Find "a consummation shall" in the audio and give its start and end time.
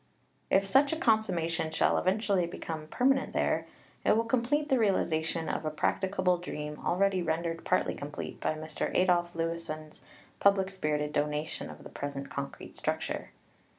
0.91-1.95